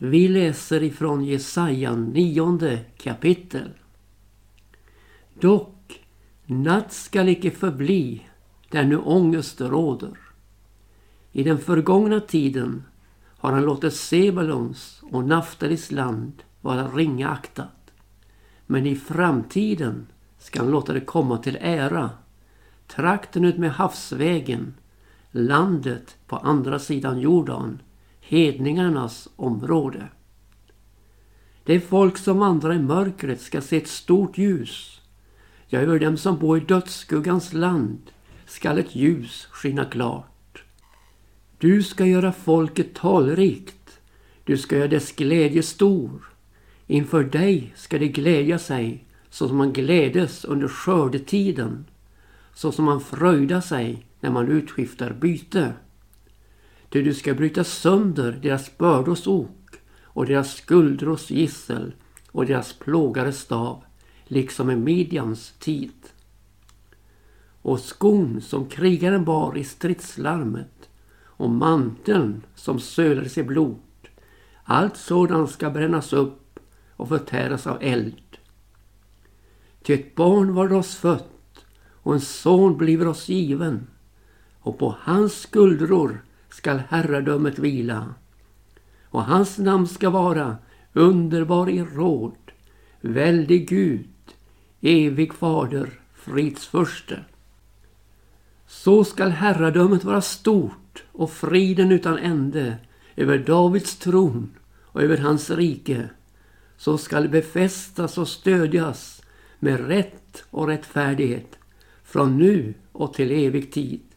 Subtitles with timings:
[0.00, 3.70] Vi läser ifrån Jesaja 9 kapitel.
[5.40, 6.04] Dock,
[6.46, 8.26] natt skall icke förbli
[8.70, 10.18] där nu ångest råder.
[11.32, 12.84] I den förgångna tiden
[13.38, 17.92] har han låtit Sebulons och Naftalis land vara ringaktat.
[18.66, 20.06] Men i framtiden
[20.38, 22.10] ska han låta det komma till ära.
[22.86, 24.74] Trakten ut med havsvägen,
[25.30, 27.78] landet på andra sidan Jordan,
[28.28, 30.08] hedningarnas område.
[31.64, 35.00] Det folk som vandrar i mörkret ska se ett stort ljus.
[35.66, 37.98] Ja, över dem som bor i dödsskuggans land
[38.46, 40.64] skall ett ljus skina klart.
[41.58, 44.00] Du ska göra folket talrikt.
[44.44, 46.32] Du ska göra dess glädje stor.
[46.86, 51.84] Inför dig ska det glädja sig så som man glädes under skördetiden.
[52.54, 55.72] Så som man fröjdar sig när man utskiftar byte.
[56.90, 61.94] Ty du ska bryta sönder deras bördors ok och deras skuldros gissel
[62.32, 63.84] och deras plågares stav,
[64.24, 66.06] liksom i Midjans tid.
[67.62, 70.88] Och skon som krigaren bar i stridslarmet
[71.22, 73.78] och manteln som sölades i blod.
[74.64, 78.38] Allt sådant ska brännas upp och förtäras av eld.
[79.82, 81.64] Ty ett barn var oss fött
[82.02, 83.86] och en son blir oss given
[84.60, 88.14] och på hans skuldror skall herradömet vila.
[89.04, 90.56] Och hans namn ska vara
[90.92, 92.36] underbar i råd,
[93.00, 94.08] väldig Gud,
[94.80, 97.24] evig fader, fridsförste.
[98.66, 102.76] Så skall herradömet vara stort och friden utan ände
[103.16, 104.50] över Davids tron
[104.82, 106.08] och över hans rike.
[106.76, 109.22] Så skall befästas och stödjas
[109.58, 111.58] med rätt och rättfärdighet
[112.04, 114.07] från nu och till evig tid.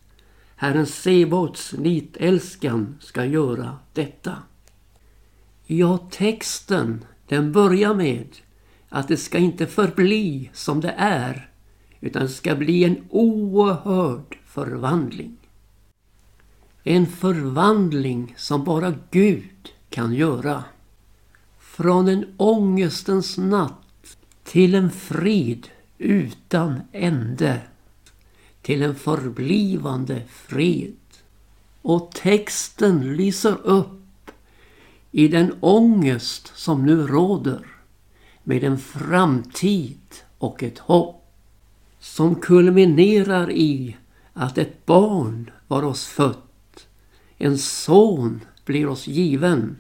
[0.61, 4.35] Herren Sebaots nitälskan ska göra detta.
[5.65, 8.27] Ja, texten den börjar med
[8.89, 11.49] att det ska inte förbli som det är
[11.99, 15.37] utan det ska bli en oerhörd förvandling.
[16.83, 20.63] En förvandling som bara Gud kan göra.
[21.59, 25.67] Från en ångestens natt till en frid
[25.97, 27.61] utan ände
[28.61, 30.95] till en förblivande fred.
[31.81, 34.31] Och texten lyser upp
[35.11, 37.65] i den ångest som nu råder
[38.43, 39.99] med en framtid
[40.37, 41.17] och ett hopp
[41.99, 43.97] som kulminerar i
[44.33, 46.87] att ett barn var oss fött.
[47.37, 49.77] En son blir oss given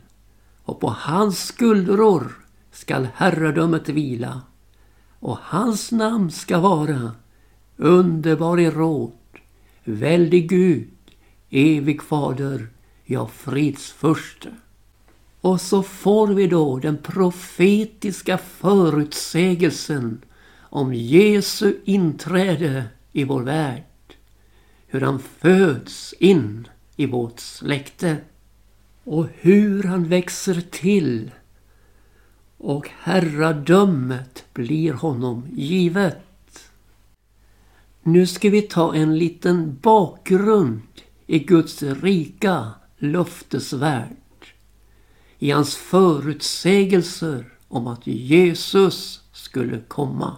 [0.63, 2.31] och på hans skuldror
[2.71, 4.41] skall herradömet vila
[5.19, 7.11] och hans namn ska vara
[7.81, 9.11] underbar i råd,
[9.83, 10.89] väldig Gud,
[11.49, 12.67] evig fader,
[13.05, 14.49] ja fridsförste.
[15.41, 20.21] Och så får vi då den profetiska förutsägelsen
[20.59, 23.83] om Jesu inträde i vår värld.
[24.87, 28.17] Hur han föds in i vårt släkte.
[29.03, 31.31] Och hur han växer till.
[32.57, 36.30] Och herradömet blir honom givet.
[38.03, 40.81] Nu ska vi ta en liten bakgrund
[41.27, 44.15] i Guds rika löftesvärld.
[45.39, 50.37] I hans förutsägelser om att Jesus skulle komma.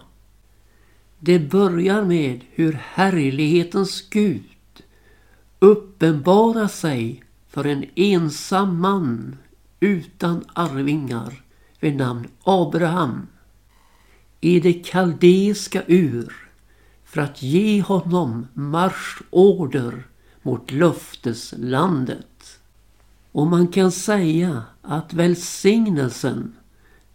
[1.18, 4.42] Det börjar med hur härlighetens Gud
[5.58, 9.36] uppenbarar sig för en ensam man
[9.80, 11.42] utan arvingar
[11.80, 13.26] vid namn Abraham
[14.40, 16.43] i det kaldeiska ur
[17.14, 20.06] för att ge honom marschorder
[20.42, 22.60] mot löfteslandet.
[23.32, 26.56] Och man kan säga att välsignelsen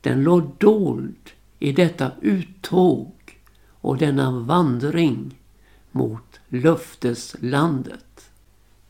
[0.02, 1.30] den låg dold
[1.60, 3.12] i detta uttåg
[3.82, 5.36] och denna vandring
[5.92, 8.30] mot löfteslandet.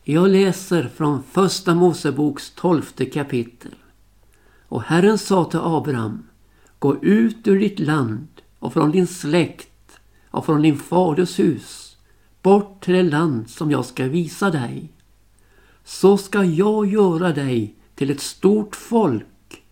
[0.04, 3.76] Jag läser från första Moseboks tolfte kapitel.
[4.68, 6.24] Och Herren sa till Abraham,
[6.80, 8.28] gå ut ur ditt land
[8.60, 9.69] och från din släkt
[10.32, 11.98] och från din faders hus
[12.42, 14.92] bort till det land som jag ska visa dig.
[15.84, 19.64] Så ska jag göra dig till ett stort folk.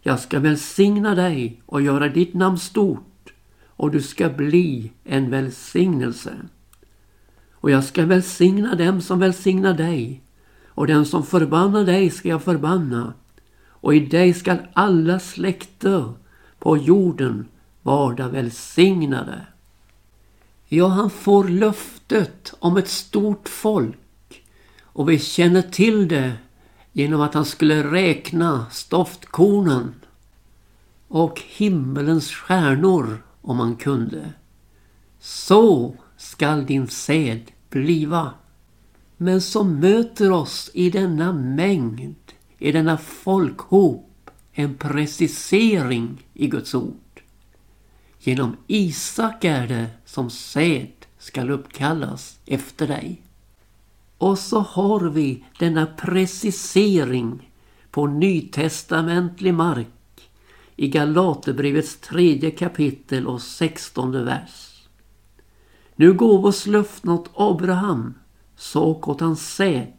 [0.00, 3.32] Jag ska välsigna dig och göra ditt namn stort
[3.66, 6.34] och du ska bli en välsignelse.
[7.52, 10.22] Och jag ska välsigna dem som välsignar dig
[10.66, 13.14] och den som förbannar dig ska jag förbanna
[13.68, 16.12] och i dig skall alla släkter
[16.58, 17.48] på jorden
[17.82, 19.46] vara välsignade.
[20.74, 24.42] Ja, han får löftet om ett stort folk
[24.82, 26.32] och vi känner till det
[26.92, 29.94] genom att han skulle räkna stoftkornen
[31.08, 34.32] och himmelens stjärnor om han kunde.
[35.20, 38.34] Så skall din säd bliva.
[39.16, 47.01] Men som möter oss i denna mängd, i denna folkhop, en precisering i Guds ord.
[48.24, 53.22] Genom Isak är det som säd skall uppkallas efter dig.
[54.18, 57.50] Och så har vi denna precisering
[57.90, 60.30] på nytestamentlig mark
[60.76, 64.86] i Galaterbrevets tredje kapitel och sextonde vers.
[65.96, 68.14] Nu gåvos löften åt Abraham,
[68.56, 69.92] så åt hans säd.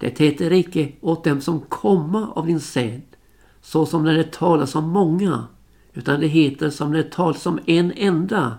[0.00, 3.02] Det heter icke åt dem som komma av din säd,
[3.60, 5.46] så som när det talas om många,
[5.98, 8.58] utan det heter som det talas om en enda,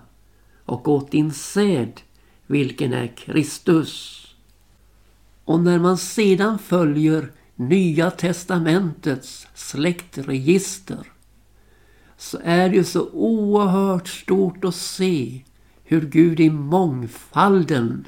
[0.65, 2.01] och åt din säd,
[2.47, 4.25] vilken är Kristus.
[5.45, 11.11] Och när man sedan följer Nya testamentets släktregister
[12.17, 15.43] så är det ju så oerhört stort att se
[15.83, 18.07] hur Gud i mångfalden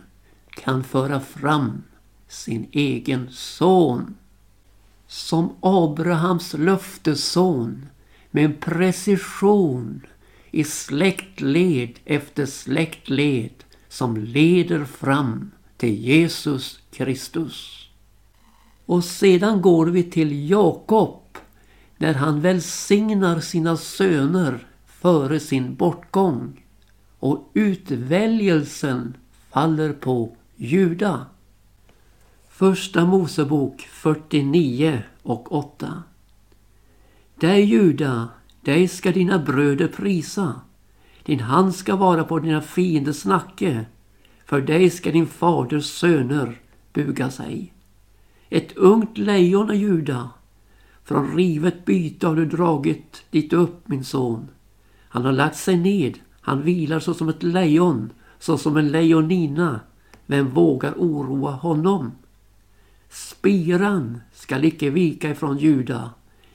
[0.50, 1.84] kan föra fram
[2.28, 4.16] sin egen son.
[5.08, 7.86] Som Abrahams löftesson
[8.32, 10.06] med en precision
[10.52, 17.88] i släktled efter släktled som leder fram till Jesus Kristus.
[18.86, 21.38] Och sedan går vi till Jakob
[21.98, 26.66] när han välsignar sina söner före sin bortgång.
[27.20, 29.18] Och utväljelsen
[29.50, 31.26] faller på Juda.
[32.50, 36.04] Första Mosebok 49 och 8.
[37.42, 38.30] Dig Juda,
[38.62, 40.62] dig ska dina bröder prisa.
[41.24, 43.86] Din hand ska vara på dina fienders nacke.
[44.46, 46.62] För dig ska din faders söner
[46.94, 47.74] buga sig.
[48.50, 50.30] Ett ungt lejon är Juda.
[51.04, 54.48] Från rivet byte har du dragit dit upp, min son.
[55.10, 56.20] Han har lagt sig ned.
[56.42, 58.10] Han vilar såsom ett lejon,
[58.40, 59.80] såsom en lejonina.
[60.26, 62.12] Vem vågar oroa honom?
[63.10, 66.10] Spiran skall icke vika ifrån Juda,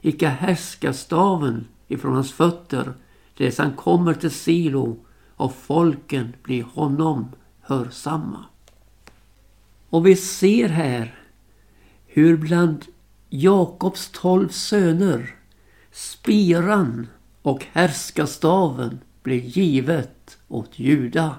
[0.06, 2.92] icke härskastaven ifrån hans fötter,
[3.36, 4.96] tills han kommer till Silo
[5.36, 7.28] och folken blir honom
[7.60, 8.44] hörsamma.
[9.90, 11.20] Och vi ser här
[12.06, 12.84] hur bland
[13.30, 15.34] Jakobs tolv söner
[15.92, 17.06] spiran
[17.42, 21.36] och härskastaven blir givet åt Juda.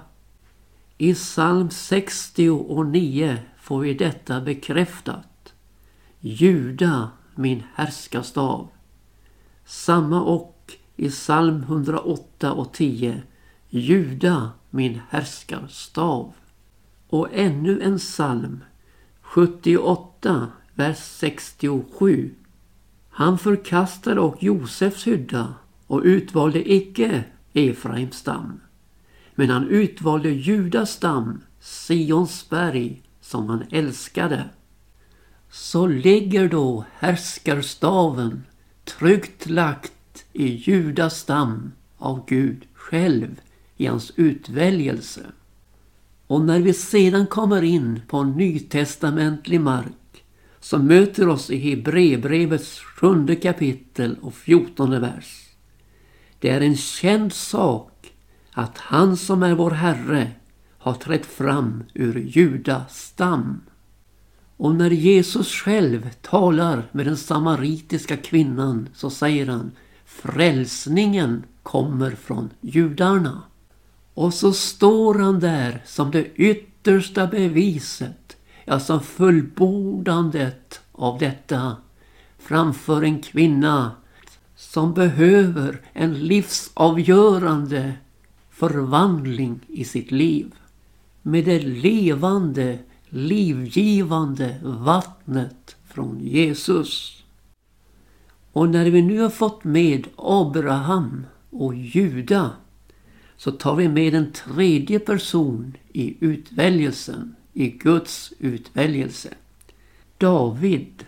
[0.98, 5.52] I psalm 60 och 9 får vi detta bekräftat.
[6.20, 8.68] Juda, min härskarstav.
[9.64, 13.22] Samma och i psalm 108 och 10.
[13.68, 16.32] Juda, min härskarstav.
[17.08, 18.64] Och ännu en psalm,
[19.22, 22.34] 78, vers 67.
[23.10, 25.54] Han förkastade och Josefs hydda
[25.86, 28.60] och utvalde icke Efraims stam.
[29.34, 34.44] Men han utvalde Judas stam, Sions berg, som han älskade.
[35.50, 38.44] Så ligger då härskarstaven
[38.84, 43.40] tryggt lagt i Judas stam av Gud själv
[43.76, 45.26] i hans utväljelse.
[46.26, 50.24] Och när vi sedan kommer in på nytestamentlig mark
[50.60, 55.48] så möter oss i Hebreerbrevets sjunde kapitel och fjortonde vers.
[56.38, 58.12] Det är en känd sak
[58.52, 60.30] att han som är vår Herre
[60.78, 63.60] har trätt fram ur Judas stam.
[64.58, 69.70] Och när Jesus själv talar med den samaritiska kvinnan så säger han
[70.04, 73.42] Frälsningen kommer från judarna.
[74.14, 81.76] Och så står han där som det yttersta beviset, ja som fullbordandet av detta
[82.38, 83.92] framför en kvinna
[84.56, 87.92] som behöver en livsavgörande
[88.50, 90.54] förvandling i sitt liv.
[91.22, 92.78] Med det levande,
[93.10, 97.22] livgivande vattnet från Jesus.
[98.52, 102.50] Och när vi nu har fått med Abraham och Juda
[103.36, 109.34] så tar vi med en tredje person i utväljelsen, i Guds utväljelse.
[110.18, 111.04] David.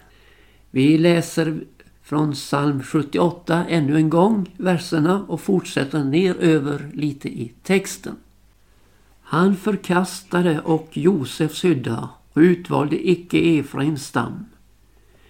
[0.71, 1.64] Vi läser
[2.02, 8.16] från psalm 78 ännu en gång verserna och fortsätter ner över lite i texten.
[9.31, 14.45] Han förkastade och Josefs hydda och utvalde icke Efraims stam.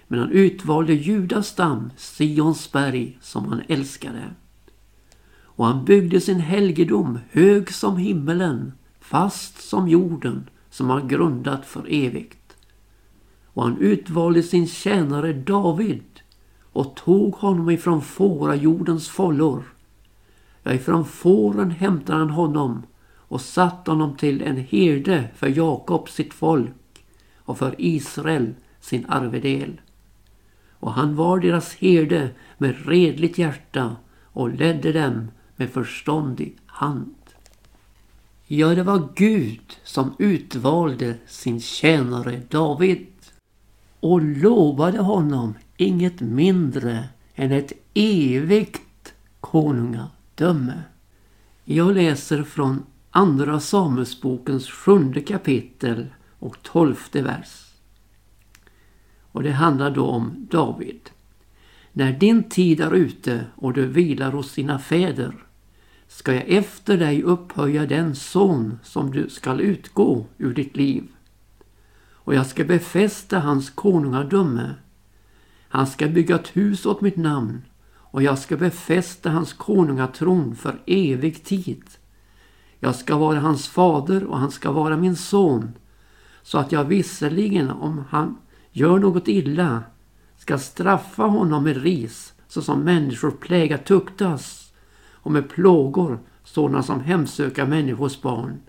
[0.08, 4.34] Men han utvalde Judas stam, Sions berg, som han älskade
[5.60, 11.86] och han byggde sin helgedom hög som himmelen, fast som jorden som har grundat för
[11.88, 12.56] evigt.
[13.44, 16.20] och han utvalde sin tjänare David
[16.72, 19.62] och tog honom ifrån fårajordens follor.
[20.62, 22.82] Ja, ifrån fåren hämtade han honom
[23.30, 27.04] och satt honom till en herde för Jakob sitt folk
[27.36, 29.80] och för Israel sin arvedel.
[30.70, 37.14] Och han var deras herde med redligt hjärta och ledde dem med förståndig hand.
[38.46, 43.06] Ja, det var Gud som utvalde sin tjänare David
[44.00, 50.82] och lovade honom inget mindre än ett evigt konungadöme.
[51.64, 56.06] Jag läser från Andra Samuelsbokens sjunde kapitel
[56.38, 57.72] och tolfte vers.
[59.32, 61.10] Och det handlar då om David.
[61.92, 65.34] När din tid är ute och du vilar hos dina fäder
[66.08, 71.04] ska jag efter dig upphöja den son som du skall utgå ur ditt liv.
[72.12, 74.74] Och jag ska befästa hans konungadöme.
[75.68, 80.82] Han ska bygga ett hus åt mitt namn och jag ska befästa hans konungatron för
[80.86, 81.84] evig tid.
[82.80, 85.72] Jag ska vara hans fader och han ska vara min son
[86.42, 88.38] så att jag visserligen om han
[88.72, 89.82] gör något illa
[90.36, 94.72] ska straffa honom med ris så som människor pläga tuktas
[95.12, 98.60] och med plågor sådana som hemsöka människors barn.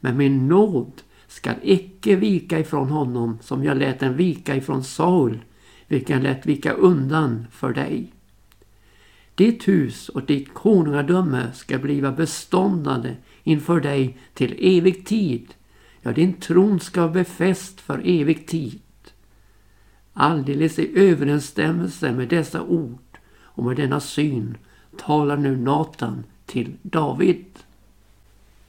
[0.00, 0.92] Men min nåd
[1.26, 5.44] skall icke vika ifrån honom som jag lät den vika ifrån Saul,
[5.86, 8.12] vilken lät vika undan för dig.
[9.34, 13.16] Ditt hus och ditt konungadöme ska bliva beståndande
[13.48, 15.54] inför dig till evig tid.
[16.00, 18.80] Ja, din tron ska vara befäst för evig tid.
[20.12, 24.56] Alldeles i överensstämmelse med dessa ord och med denna syn
[24.98, 27.44] talar nu Natan till David.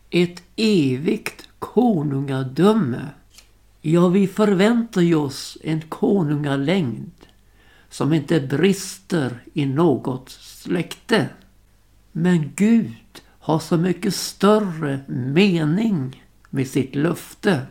[0.10, 3.06] Ett evigt konungadöme.
[3.82, 7.12] Ja, vi förväntar oss en konungalängd
[7.90, 11.30] som inte brister i något släkte.
[12.12, 17.66] Men Gud har så mycket större mening med sitt löfte.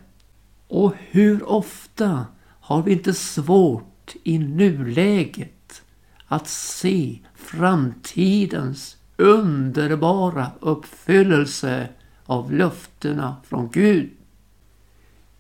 [0.69, 2.27] Och hur ofta
[2.61, 5.83] har vi inte svårt i nuläget
[6.27, 11.89] att se framtidens underbara uppfyllelse
[12.25, 14.11] av löftena från Gud.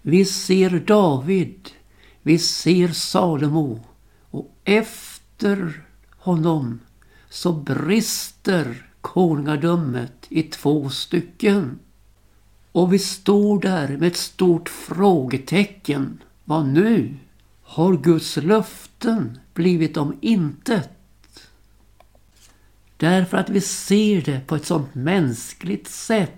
[0.02, 1.71] Vi ser David,
[2.23, 3.80] vi ser Salomo
[4.30, 5.85] och efter
[6.16, 6.80] honom
[7.28, 11.78] så brister konungadömet i två stycken.
[12.73, 16.23] Och vi står där med ett stort frågetecken.
[16.45, 17.14] Vad nu?
[17.62, 20.90] Har Guds löften blivit om intet?
[22.97, 26.35] Därför att vi ser det på ett sådant mänskligt sätt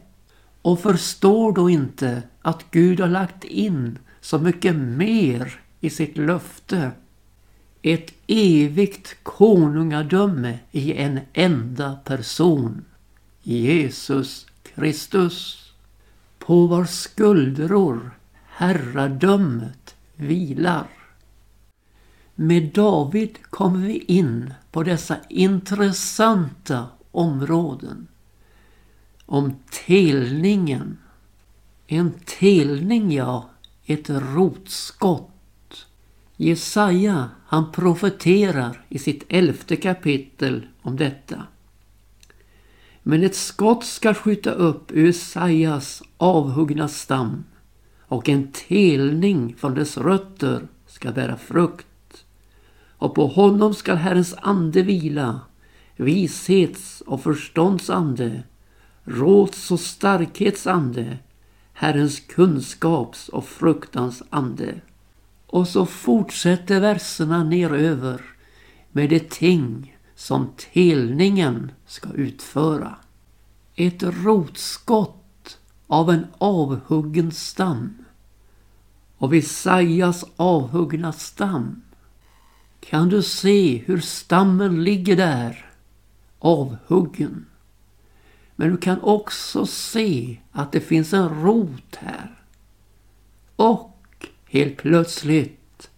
[0.63, 6.91] och förstår då inte att Gud har lagt in så mycket mer i sitt löfte.
[7.83, 12.85] Ett evigt konungadöme i en enda person.
[13.43, 15.57] Jesus Kristus.
[16.39, 18.11] På vars skuldror
[18.61, 20.89] herradömet vilar.
[22.35, 28.09] Med David kommer vi in på dessa intressanta områden.
[29.27, 29.55] Om
[29.87, 30.99] telningen.
[31.87, 33.51] En telning, ja,
[33.87, 35.30] ett rotskott.
[36.43, 41.43] Jesaja, han profeterar i sitt elfte kapitel om detta.
[43.03, 47.45] Men ett skott ska skjuta upp ur Jesajas avhuggna stam
[48.01, 52.25] och en telning från dess rötter ska bära frukt
[52.97, 55.41] och på honom skall Herrens ande vila,
[55.97, 58.43] vishets och förstånds ande,
[59.05, 61.19] råds och starkhets ande,
[61.73, 64.81] Herrens kunskaps och fruktans ande.
[65.53, 68.21] Och så fortsätter verserna neröver
[68.93, 72.97] med det ting som telningen ska utföra.
[73.75, 78.05] Ett rotskott av en avhuggen stam.
[79.17, 81.83] Och Jesajas avhuggna stam
[82.81, 85.71] kan du se hur stammen ligger där,
[86.39, 87.47] avhuggen.
[88.57, 92.45] Men du kan också se att det finns en rot här.
[93.57, 93.90] Och
[94.51, 95.91] helt plötsligt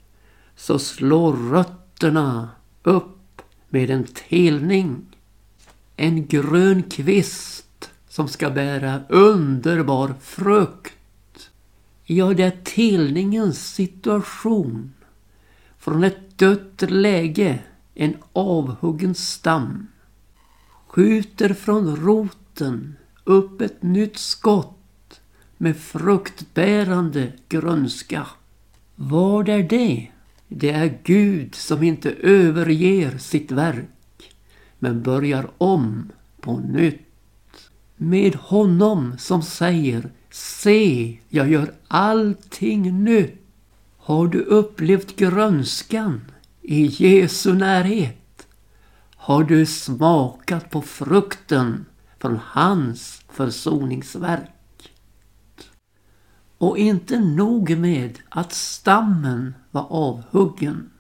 [0.57, 2.51] så slår rötterna
[2.83, 5.07] upp med en telning.
[5.97, 11.51] En grön kvist som ska bära underbar frukt.
[12.05, 14.93] Ja, det är telningens situation.
[15.79, 17.59] Från ett dött läge
[17.95, 19.87] en avhuggen stam
[20.87, 25.21] skjuter från roten upp ett nytt skott
[25.57, 28.27] med fruktbärande grönska.
[28.97, 30.09] Vad är det?
[30.49, 34.35] Det är Gud som inte överger sitt verk
[34.79, 37.01] men börjar om på nytt.
[37.97, 43.39] Med honom som säger Se, jag gör allting nytt.
[43.97, 46.21] Har du upplevt grönskan
[46.63, 48.47] i Jesu närhet?
[49.17, 51.87] Har du smakat på frukten
[52.19, 54.51] från hans försoningsverk?
[56.63, 60.91] Och inte nog med att stammen var avhuggen.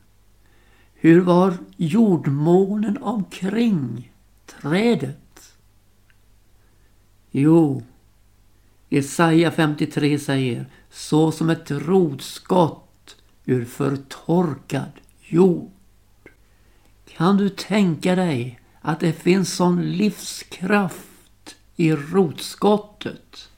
[0.95, 4.13] Hur var jordmånen omkring
[4.47, 5.55] trädet?
[7.31, 7.83] Jo,
[8.89, 15.71] Jesaja 53 säger så som ett rotskott ur förtorkad jord.
[17.09, 23.52] Kan du tänka dig att det finns sån livskraft i rotskottet?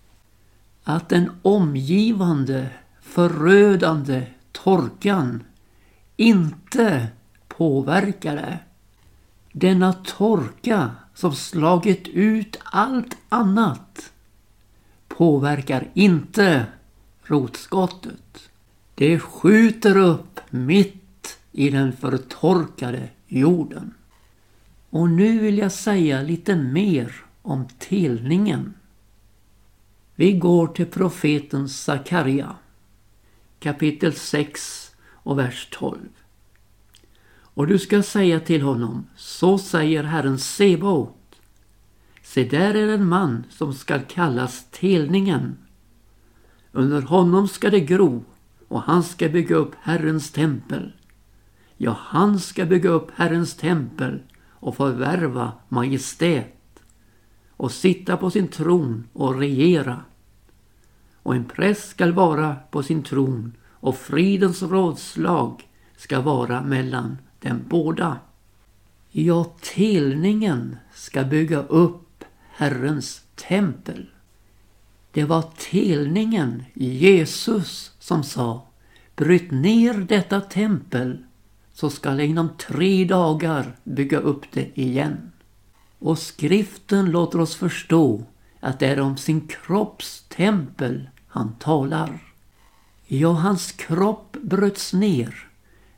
[0.84, 2.68] Att den omgivande,
[3.00, 5.42] förödande torkan
[6.16, 7.08] inte
[7.48, 8.58] påverkar det.
[9.52, 14.12] Denna torka som slagit ut allt annat
[15.08, 16.66] påverkar inte
[17.22, 18.50] rotskottet.
[18.94, 23.94] Det skjuter upp mitt i den förtorkade jorden.
[24.90, 28.74] Och nu vill jag säga lite mer om telningen.
[30.16, 32.56] Vi går till profeten Sakarja
[33.60, 35.98] kapitel 6 och vers 12.
[37.36, 41.16] Och du ska säga till honom, så säger Herren Sebaot.
[42.22, 45.56] Se där är en man som skall kallas telningen.
[46.72, 48.24] Under honom ska det gro
[48.68, 50.92] och han ska bygga upp Herrens tempel.
[51.76, 56.54] Ja, han ska bygga upp Herrens tempel och förvärva majestät
[57.56, 60.00] och sitta på sin tron och regera.
[61.22, 67.60] Och en präst skall vara på sin tron och fridens rådslag ska vara mellan dem
[67.68, 68.18] båda.
[69.10, 69.44] Ja,
[69.74, 74.10] telningen ska bygga upp Herrens tempel.
[75.12, 78.66] Det var telningen, Jesus, som sa
[79.16, 81.24] Bryt ner detta tempel
[81.72, 85.32] så skall jag inom tre dagar bygga upp det igen.
[86.04, 88.24] Och skriften låter oss förstå
[88.60, 92.18] att det är om sin kropps tempel han talar.
[93.06, 95.48] Ja, hans kropp bröts ner,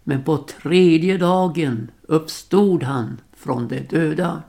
[0.05, 4.43] men på tredje dagen uppstod han från de döda.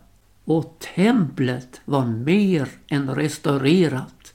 [0.46, 4.34] Och templet var mer än restaurerat.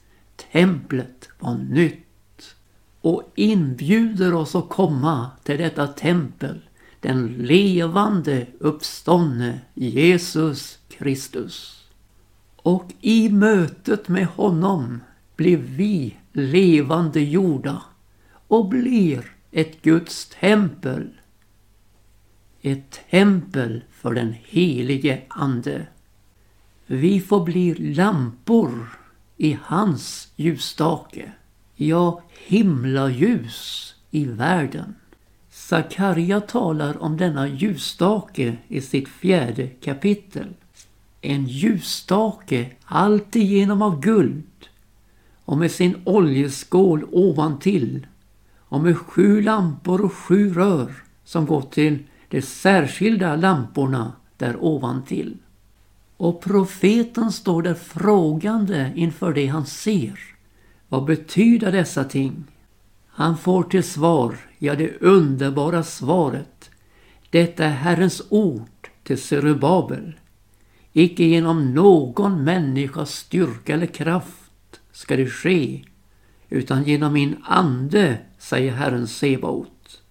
[0.51, 2.55] Templet var nytt
[3.01, 6.61] och inbjuder oss att komma till detta tempel,
[6.99, 11.83] den levande uppståndne Jesus Kristus.
[12.55, 14.99] Och i mötet med honom
[15.35, 17.81] blir vi levande jorda
[18.47, 21.09] och blir ett Guds tempel.
[22.61, 25.87] Ett tempel för den helige Ande.
[26.85, 28.99] Vi får bli lampor
[29.37, 31.31] i hans ljusstake.
[31.75, 34.95] Ja, himlaljus i världen.
[35.49, 40.53] Sakarja talar om denna ljusstake i sitt fjärde kapitel.
[41.25, 44.43] En ljusstake alltigenom av guld
[45.45, 48.07] och med sin oljeskål ovantill
[48.57, 55.37] och med sju lampor och sju rör som går till de särskilda lamporna där ovantill.
[56.17, 60.19] Och profeten står där frågande inför det han ser.
[60.89, 62.43] Vad betyder dessa ting?
[63.07, 66.69] Han får till svar, ja det underbara svaret.
[67.29, 70.13] Detta är Herrens ord till Zerubabel.
[70.93, 75.83] Icke genom någon människas styrka eller kraft ska det ske,
[76.49, 80.01] utan genom min ande, säger Herren Sebaot.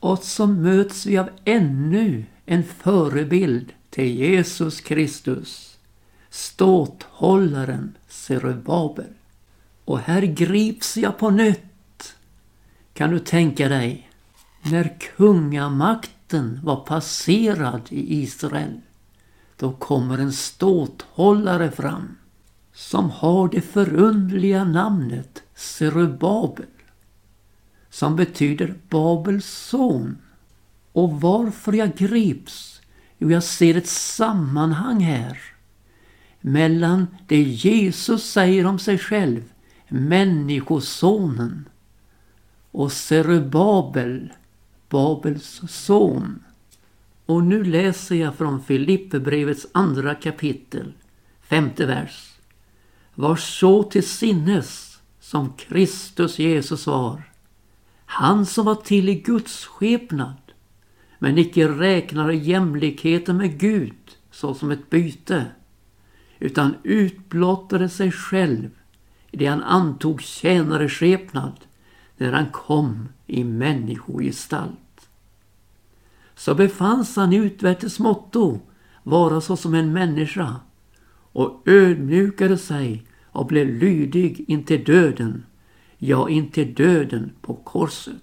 [0.00, 5.78] Och så möts vi av ännu en förebild till Jesus Kristus,
[6.30, 9.12] ståthållaren Zerubabel.
[9.84, 12.14] Och här grips jag på nytt.
[12.94, 14.10] Kan du tänka dig
[14.62, 18.80] när kungamakten var passerad i Israel.
[19.56, 22.16] Då kommer en ståthållare fram
[22.72, 26.66] som har det förundliga namnet Zerubabel
[27.90, 30.18] som betyder Babels son.
[30.92, 32.80] Och varför jag grips?
[33.18, 35.38] Jo, jag ser ett sammanhang här
[36.46, 39.42] mellan det Jesus säger om sig själv,
[39.88, 41.68] Människosonen,
[42.70, 44.32] och Zerubabel,
[44.88, 46.44] Babels son.
[47.26, 50.92] Och nu läser jag från Filipperbrevets andra kapitel,
[51.42, 52.34] femte vers.
[53.14, 57.22] Var så till sinnes som Kristus Jesus var.
[58.06, 60.36] Han som var till i Guds skepnad
[61.18, 65.46] men icke räknade jämlikheten med Gud såsom ett byte
[66.38, 68.70] utan utblottade sig själv
[69.30, 71.60] i det han antog tjänareskepnad
[72.16, 74.83] när han kom i människogestalt.
[76.36, 78.60] Så befanns han i utvärtes motto
[79.02, 80.56] vara såsom en människa
[81.32, 85.46] och ödmjukade sig och blev lydig intill döden,
[85.98, 88.14] ja intill döden på korset.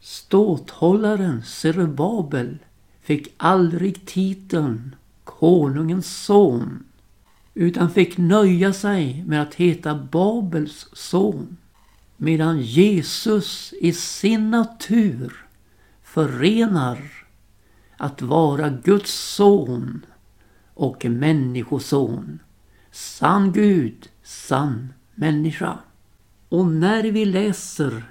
[0.00, 2.58] Ståthållaren Zerubabel
[3.02, 6.84] fick aldrig titeln konungens son
[7.54, 11.56] utan fick nöja sig med att heta Babels son
[12.16, 15.46] medan Jesus i sin natur
[16.02, 17.19] förenar
[18.00, 20.06] att vara Guds son
[20.74, 22.38] och människoson.
[22.90, 25.78] Sann Gud, sann människa.
[26.48, 28.04] Och när vi läser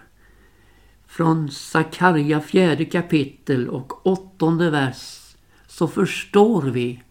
[1.07, 5.35] från Sakarja fjärde kapitel och åttonde vers
[5.67, 7.03] så förstår vi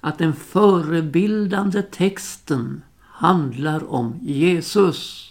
[0.00, 5.30] att den förebildande texten handlar om Jesus.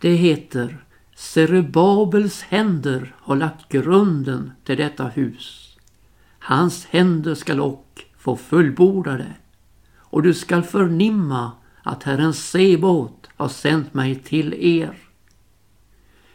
[0.00, 0.84] Det heter
[1.16, 5.65] Serubabels händer har lagt grunden till detta hus.
[6.48, 9.34] Hans händer skall och få fullborda det.
[9.96, 14.94] Och du skall förnimma att Herren Sebot har sänt mig till er.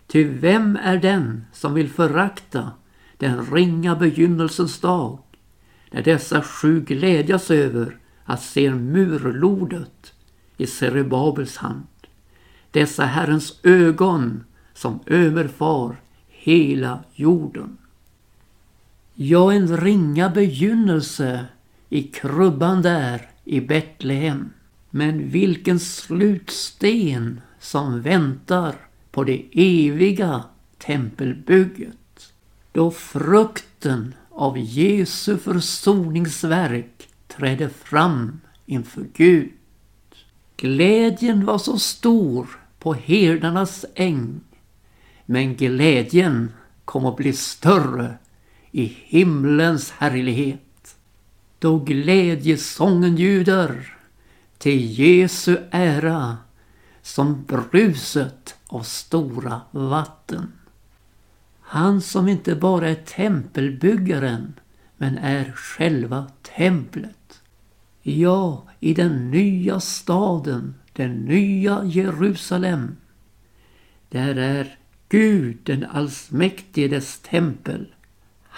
[0.07, 2.71] Ty vem är den som vill förakta
[3.17, 5.19] den ringa begynnelsens dag
[5.91, 10.13] när dessa sju glädjas över att se murlodet
[10.57, 11.87] i Serubabels hand.
[12.71, 14.43] Dessa Herrens ögon
[14.73, 15.95] som överfar
[16.27, 17.77] hela jorden.
[19.23, 21.45] Ja, en ringa begynnelse
[21.89, 24.49] i krubban där i Betlehem.
[24.89, 28.75] Men vilken slutsten som väntar
[29.11, 30.43] på det eviga
[30.77, 32.33] tempelbygget.
[32.71, 39.51] Då frukten av Jesu försoningsverk trädde fram inför Gud.
[40.57, 42.47] Glädjen var så stor
[42.79, 44.41] på herdarnas äng.
[45.25, 46.51] Men glädjen
[46.85, 48.17] kom att bli större
[48.71, 50.95] i himlens härlighet.
[51.59, 53.97] Då glädjesången ljuder
[54.57, 56.37] till Jesu ära
[57.01, 60.51] som bruset av stora vatten.
[61.61, 64.53] Han som inte bara är tempelbyggaren
[64.97, 67.41] men är själva templet.
[68.01, 72.97] Ja, i den nya staden, den nya Jerusalem.
[74.09, 74.77] Där är
[75.09, 77.93] Gud den allsmäktige dess tempel.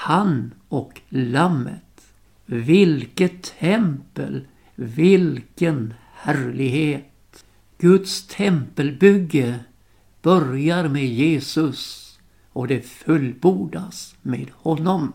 [0.04, 2.13] Han och Lammet.
[2.46, 7.46] Vilket tempel, vilken härlighet.
[7.78, 9.60] Guds tempelbygge
[10.22, 12.13] börjar med Jesus
[12.54, 15.13] och det fullbordas med honom.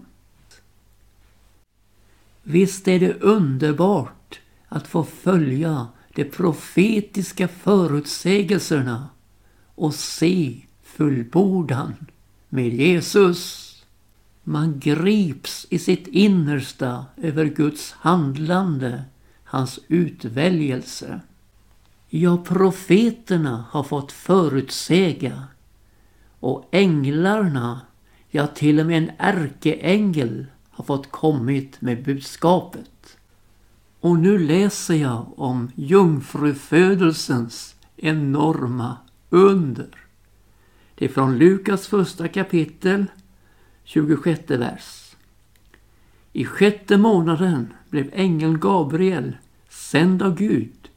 [2.43, 9.09] Visst är det underbart att få följa de profetiska förutsägelserna
[9.75, 11.95] och se fullbordan
[12.49, 13.68] med Jesus.
[14.51, 19.05] Man grips i sitt innersta över Guds handlande,
[19.45, 21.21] hans utväljelse.
[22.09, 25.45] Ja, profeterna har fått förutsäga
[26.41, 27.81] och änglarna,
[28.31, 33.19] ja till och med en ärkeängel har fått kommit med budskapet.
[34.01, 38.97] Och nu läser jag om jungfrufödelsens enorma
[39.31, 40.07] under.
[40.95, 43.07] Det är från Lukas första kapitel,
[43.89, 45.17] 26 vers.
[46.33, 49.37] I sjätte månaden blev ängeln Gabriel
[49.69, 50.91] sänd av Gud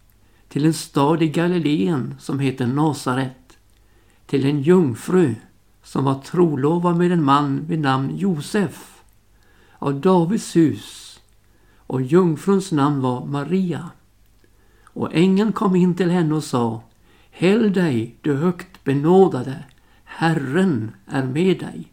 [0.47, 3.57] till en stad i Galileen som heter Nasaret
[4.25, 5.35] till en jungfru
[5.83, 9.01] som var trolovad med en man vid namn Josef
[9.73, 11.19] av Davids hus
[11.77, 13.89] och jungfruns namn var Maria.
[14.83, 16.83] Och ängeln kom in till henne och sa
[17.29, 19.63] Häll dig, du högt benådade,
[20.03, 21.91] Herren är med dig.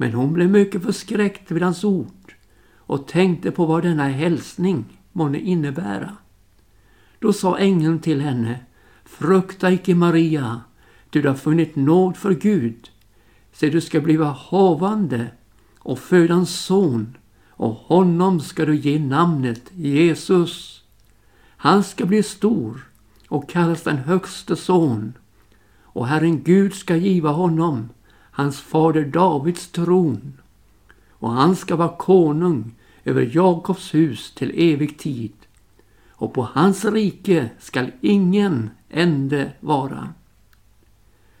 [0.00, 2.34] Men hon blev mycket förskräckt vid hans ord
[2.76, 6.16] och tänkte på vad denna hälsning månne innebära.
[7.18, 8.60] Då sa ängeln till henne
[9.04, 10.60] Frukta icke Maria,
[11.10, 12.90] du har funnit nåd för Gud.
[13.52, 15.26] Se, du ska bliva havande
[15.78, 17.16] och föda en son
[17.48, 20.82] och honom ska du ge namnet Jesus.
[21.56, 22.88] Han ska bli stor
[23.28, 25.12] och kallas den högste son
[25.82, 27.88] och Herren Gud ska giva honom
[28.38, 30.32] hans fader Davids tron
[31.10, 32.74] och han ska vara konung
[33.04, 35.32] över Jakobs hus till evig tid
[36.10, 40.14] och på hans rike skall ingen ände vara.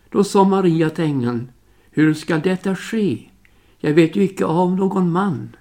[0.08, 1.52] Då sa Maria till ängeln,
[1.90, 3.30] Hur skall detta ske?
[3.78, 5.56] Jag vet ju icke av någon man.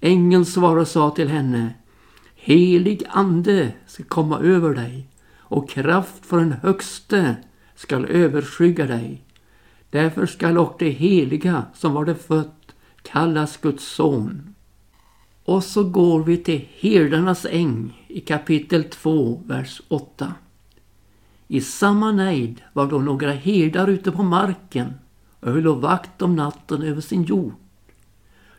[0.00, 1.74] Ängeln svarade och sa till henne
[2.34, 7.36] Helig ande ska komma över dig och kraft från den högste
[7.74, 9.25] skall överskygga dig.
[9.90, 14.54] Därför skall också det heliga som var det fött kallas Guds son.
[15.44, 20.34] Och så går vi till herdarnas äng i kapitel 2, vers 8.
[21.48, 24.94] I samma nejd var då några herdar ute på marken
[25.40, 27.52] och höll och vakt om natten över sin jord.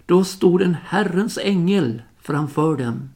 [0.06, 3.10] Då stod en Herrens ängel framför dem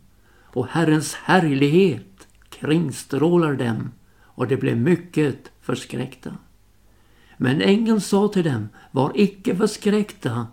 [0.43, 6.37] och Herrens härlighet kringstrålar dem och de blev mycket förskräckta.
[7.43, 10.47] Men ängeln sa till dem, var icke förskräckta,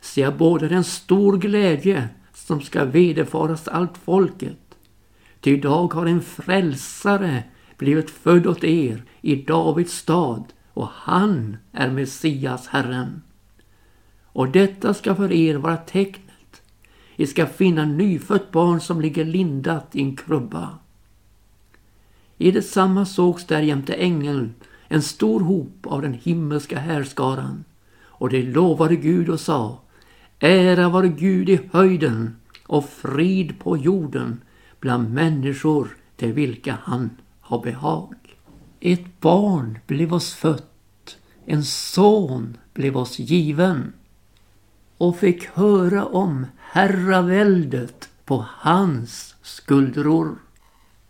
[0.00, 4.76] se jag bådar en stor glädje som ska vederfaras allt folket.
[5.40, 7.44] Ty idag har en frälsare
[7.76, 13.22] blivit född åt er i Davids stad och han är Messias Herren.
[14.24, 16.62] Och detta ska för er vara tecknet.
[17.16, 20.78] Ni ska finna nyfött barn som ligger lindat i en krubba.
[22.38, 24.54] I detsamma sågs därjämte ängeln
[24.92, 27.64] en stor hop av den himmelska härskaran
[28.02, 29.80] och de lovade Gud och sa
[30.38, 34.40] Ära vare Gud i höjden och frid på jorden
[34.80, 38.14] bland människor till vilka han har behag.
[38.80, 43.92] Ett barn blev oss fött, en son blev oss given
[44.98, 50.38] och fick höra om herraväldet på hans skuldror.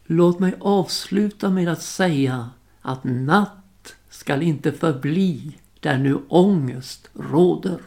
[0.07, 2.51] Låt mig avsluta med att säga
[2.83, 3.60] att natt
[4.11, 7.81] skall inte förbli där nu ångest råder,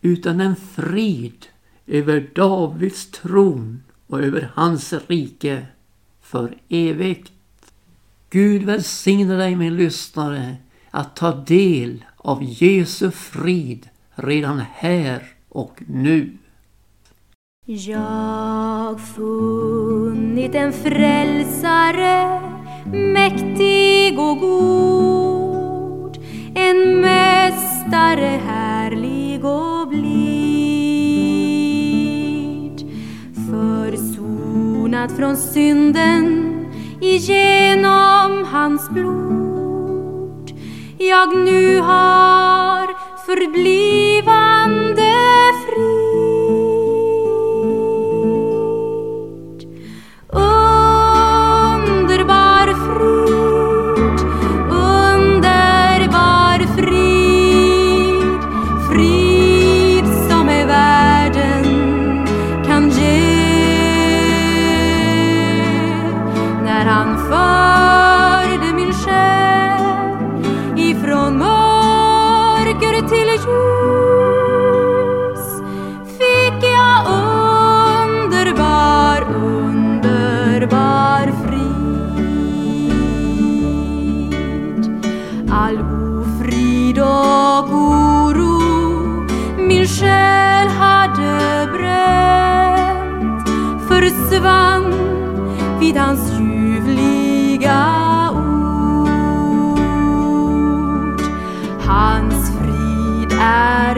[0.00, 1.46] utan en frid
[1.86, 5.66] över Davids tron och över hans rike
[6.20, 7.32] för evigt.
[8.30, 10.56] Gud välsigne dig min lyssnare
[10.90, 16.36] att ta del av Jesu frid redan här och nu.
[17.66, 22.49] Jag funnit en frälsare
[22.92, 26.18] mäktig och god
[26.54, 30.10] en mästare härlig och blid.
[33.50, 36.56] Försonad från synden
[37.00, 40.52] igenom hans blod.
[40.98, 42.86] Jag nu har
[43.26, 45.12] förblivande
[45.66, 46.09] frid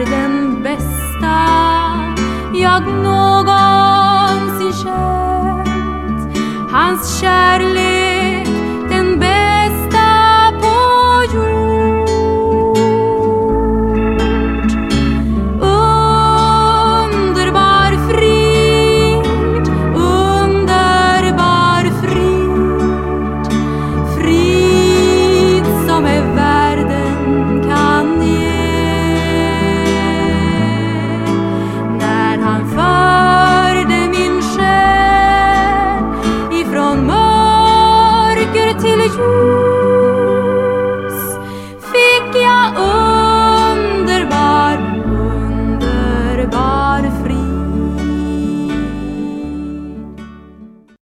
[0.03, 1.35] är den bästa
[2.53, 6.37] jag någonsin känt.
[6.71, 7.92] Hans kärlek